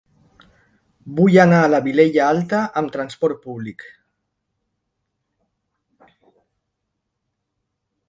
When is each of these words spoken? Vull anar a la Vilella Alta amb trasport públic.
Vull 1.19 1.37
anar 1.43 1.59
a 1.65 1.67
la 1.73 1.81
Vilella 1.87 2.23
Alta 2.29 2.63
amb 2.83 2.95
trasport 2.97 3.45
públic. 3.45 3.87